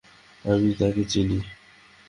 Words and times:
আমি 0.45 0.69
তাকে 0.79 1.03
চিনি? 1.03 1.37